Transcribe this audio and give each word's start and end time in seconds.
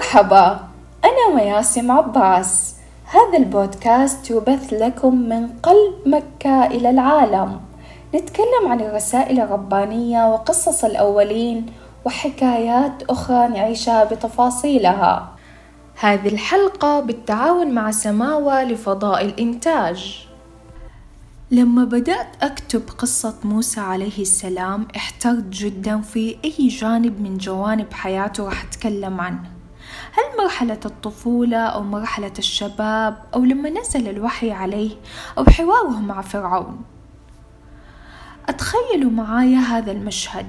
مرحبا 0.00 0.60
أنا 1.04 1.34
مياسم 1.34 1.90
عباس. 1.90 2.74
هذا 3.04 3.38
البودكاست 3.38 4.30
يبث 4.30 4.72
لكم 4.72 5.28
من 5.28 5.48
قلب 5.48 5.94
مكة 6.06 6.66
إلى 6.66 6.90
العالم. 6.90 7.60
نتكلم 8.14 8.68
عن 8.68 8.80
الرسائل 8.80 9.40
الربانية 9.40 10.32
وقصص 10.32 10.84
الأولين 10.84 11.66
وحكايات 12.04 13.02
أخرى 13.10 13.48
نعيشها 13.48 14.04
بتفاصيلها. 14.04 15.28
هذه 16.00 16.28
الحلقة 16.28 17.00
بالتعاون 17.00 17.70
مع 17.70 17.90
سماوة 17.90 18.64
لفضاء 18.64 19.24
الإنتاج. 19.24 20.26
لما 21.50 21.84
بدأت 21.84 22.28
أكتب 22.42 22.82
قصة 22.98 23.34
موسى 23.44 23.80
عليه 23.80 24.18
السلام 24.18 24.88
احترت 24.96 25.44
جدا 25.48 26.00
في 26.00 26.36
أي 26.44 26.68
جانب 26.68 27.20
من 27.20 27.38
جوانب 27.38 27.92
حياته 27.92 28.44
راح 28.44 28.64
أتكلم 28.64 29.20
عنه. 29.20 29.59
هل 30.12 30.44
مرحلة 30.44 30.80
الطفولة 30.84 31.56
أو 31.56 31.82
مرحلة 31.82 32.32
الشباب 32.38 33.22
أو 33.34 33.44
لما 33.44 33.70
نزل 33.70 34.08
الوحي 34.08 34.50
عليه 34.50 34.90
أو 35.38 35.44
حواره 35.44 36.00
مع 36.00 36.20
فرعون؟ 36.20 36.82
أتخيلوا 38.48 39.10
معايا 39.10 39.58
هذا 39.58 39.92
المشهد 39.92 40.46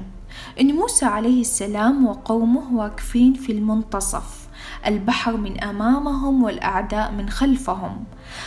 إن 0.62 0.76
موسى 0.76 1.06
عليه 1.06 1.42
السلام 1.42 2.08
وقومه 2.08 2.74
واقفين 2.74 3.34
في 3.34 3.52
المنتصف 3.52 4.42
البحر 4.88 5.38
من 5.38 5.64
أمامهم 5.64 6.44
والأعداء 6.44 7.12
من 7.12 7.30
خلفهم. 7.30 8.04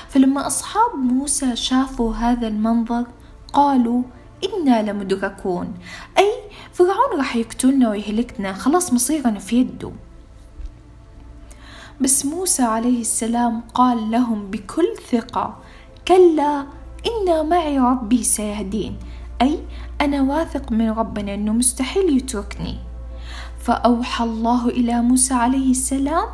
فلما 0.08 0.46
أصحاب 0.46 0.94
موسى 0.94 1.56
شافوا 1.56 2.14
هذا 2.14 2.48
المنظر 2.48 3.06
قالوا 3.52 4.02
إنا 4.44 4.90
لمدركون. 4.90 5.74
أي 6.18 6.32
فرعون 6.72 7.18
راح 7.18 7.36
يقتلنا 7.36 7.90
ويهلكنا 7.90 8.52
خلاص 8.52 8.92
مصيرنا 8.92 9.38
في 9.38 9.56
يده. 9.56 9.92
بس 12.00 12.26
موسى 12.26 12.62
عليه 12.62 13.00
السلام 13.00 13.60
قال 13.74 14.10
لهم 14.10 14.50
بكل 14.50 14.86
ثقة 15.10 15.56
كلا 16.08 16.66
إن 17.06 17.48
معي 17.48 17.78
ربي 17.78 18.22
سيهدين 18.22 18.96
أي 19.42 19.58
أنا 20.00 20.22
واثق 20.22 20.72
من 20.72 20.90
ربنا 20.90 21.34
أنه 21.34 21.52
مستحيل 21.52 22.16
يتركني. 22.16 22.76
فأوحى 23.58 24.24
الله 24.24 24.68
إلى 24.68 25.02
موسى 25.02 25.34
عليه 25.34 25.70
السلام 25.70 26.28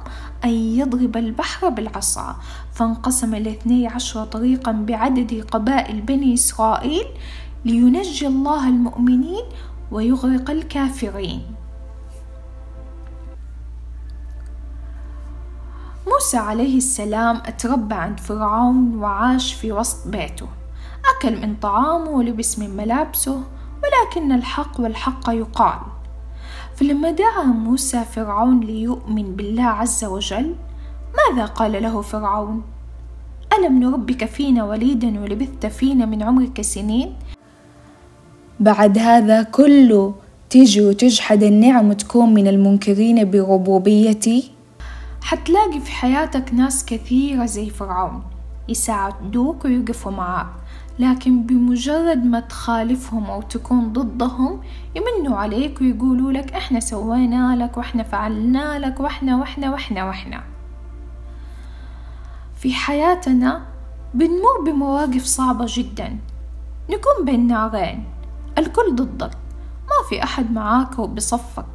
أن 0.44 0.50
يضرب 0.50 1.16
البحر 1.16 1.68
بالعصا 1.68 2.36
فانقسم 2.72 3.34
الاثني 3.34 3.86
عشر 3.86 4.24
طريقا 4.24 4.72
بعدد 4.72 5.44
قبائل 5.50 6.00
بني 6.00 6.34
إسرائيل 6.34 7.04
لينجي 7.64 8.26
الله 8.26 8.68
المؤمنين 8.68 9.44
ويغرق 9.92 10.50
الكافرين. 10.50 11.42
موسى 16.20 16.36
عليه 16.36 16.76
السلام 16.76 17.36
اتربى 17.36 17.94
عند 17.94 18.20
فرعون 18.20 18.96
وعاش 18.96 19.54
في 19.54 19.72
وسط 19.72 20.08
بيته. 20.08 20.46
أكل 21.16 21.40
من 21.40 21.54
طعامه 21.56 22.10
ولبس 22.10 22.58
من 22.58 22.76
ملابسه 22.76 23.40
ولكن 23.82 24.32
الحق 24.32 24.80
والحق 24.80 25.30
يقال. 25.30 25.78
فلما 26.76 27.10
دعا 27.10 27.44
موسى 27.44 28.04
فرعون 28.04 28.60
ليؤمن 28.60 29.36
بالله 29.36 29.62
عز 29.62 30.04
وجل 30.04 30.54
ماذا 31.16 31.44
قال 31.46 31.82
له 31.82 32.00
فرعون؟ 32.00 32.62
ألم 33.58 33.80
نربك 33.80 34.24
فينا 34.24 34.64
وليدا 34.64 35.20
ولبثت 35.20 35.66
فينا 35.66 36.06
من 36.06 36.22
عمرك 36.22 36.60
سنين؟ 36.60 37.14
بعد 38.60 38.98
هذا 38.98 39.42
كله 39.42 40.14
تيجي 40.50 40.86
وتجحد 40.86 41.42
النعم 41.42 41.88
وتكون 41.88 42.34
من 42.34 42.48
المنكرين 42.48 43.30
بربوبيتي 43.30 44.59
حتلاقي 45.22 45.80
في 45.80 45.92
حياتك 45.92 46.54
ناس 46.54 46.84
كثيرة 46.84 47.44
زي 47.44 47.70
فرعون 47.70 48.22
يساعدوك 48.68 49.64
ويقفوا 49.64 50.12
معاك 50.12 50.46
لكن 50.98 51.42
بمجرد 51.42 52.24
ما 52.24 52.40
تخالفهم 52.40 53.24
أو 53.24 53.42
تكون 53.42 53.92
ضدهم 53.92 54.60
يمنوا 54.94 55.36
عليك 55.36 55.80
ويقولوا 55.80 56.32
لك 56.32 56.52
إحنا 56.52 56.80
سوينا 56.80 57.56
لك 57.64 57.76
وإحنا 57.76 58.02
فعلنا 58.02 58.78
لك 58.78 59.00
وإحنا 59.00 59.36
وإحنا 59.36 59.70
وإحنا 59.72 60.04
وإحنا. 60.04 60.42
في 62.56 62.74
حياتنا 62.74 63.62
بنمر 64.14 64.60
بمواقف 64.66 65.24
صعبة 65.24 65.66
جدا. 65.68 66.18
نكون 66.90 67.24
بين 67.24 67.46
نارين 67.46 68.04
الكل 68.58 68.94
ضدك 68.94 69.30
ما 69.86 70.08
في 70.08 70.22
أحد 70.22 70.52
معاك 70.52 70.98
وبصفك 70.98 71.66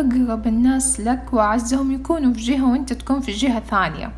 أقرب 0.00 0.46
الناس 0.46 1.00
لك 1.00 1.22
وأعزهم 1.32 1.92
يكونوا 1.92 2.32
في 2.32 2.40
جهة 2.40 2.70
وأنت 2.70 2.92
تكون 2.92 3.20
في 3.20 3.32
جهة 3.32 3.60
ثانية. 3.60 4.12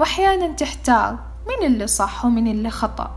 وأحيانا 0.00 0.52
تحتار 0.52 1.18
من 1.48 1.66
اللي 1.66 1.86
صح 1.86 2.24
ومن 2.24 2.46
اللي 2.46 2.70
خطأ. 2.70 3.10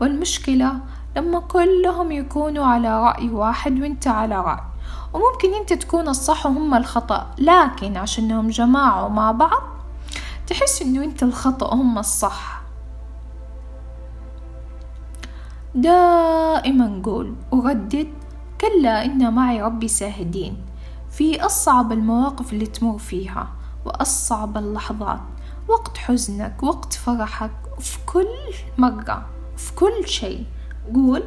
والمشكلة 0.00 0.72
لما 1.16 1.40
كلهم 1.40 2.12
يكونوا 2.12 2.66
على 2.66 3.02
رأي 3.02 3.28
واحد 3.28 3.80
وأنت 3.80 4.08
على 4.08 4.36
رأي. 4.40 4.60
وممكن 5.14 5.54
أنت 5.60 5.72
تكون 5.72 6.08
الصح 6.08 6.46
وهم 6.46 6.74
الخطأ 6.74 7.26
لكن 7.38 7.96
عشانهم 7.96 8.48
جماعة 8.48 9.08
مع 9.08 9.32
بعض 9.32 9.62
تحس 10.46 10.82
إنه 10.82 11.04
أنت 11.04 11.22
الخطأ 11.22 11.66
وهم 11.66 11.98
الصح. 11.98 12.62
دائما 15.74 17.02
قول 17.04 17.34
وردد 17.50 18.08
كلا 18.60 19.04
إن 19.04 19.34
معي 19.34 19.62
ربي 19.62 19.88
ساهدين. 19.88 20.67
في 21.18 21.46
أصعب 21.46 21.92
المواقف 21.92 22.52
اللي 22.52 22.66
تمر 22.66 22.98
فيها 22.98 23.48
وأصعب 23.84 24.56
اللحظات 24.56 25.20
وقت 25.68 25.98
حزنك 25.98 26.62
وقت 26.62 26.92
فرحك 26.92 27.50
في 27.80 27.98
كل 28.06 28.28
مرة 28.78 29.26
في 29.56 29.74
كل 29.74 30.08
شيء. 30.08 30.44
قول 30.94 31.22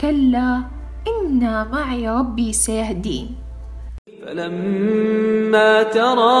كلا 0.00 0.62
إن 1.08 1.68
معي 1.72 2.10
ربي 2.10 2.52
سيهدين. 2.52 3.36
فلما 4.26 5.82
ترى 5.82 6.40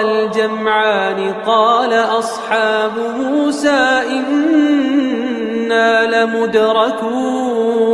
الجمعان 0.00 1.32
قال 1.46 1.92
أصحاب 1.92 2.92
موسى 3.20 4.02
إنا 4.18 5.90
لمدركون. 6.24 7.93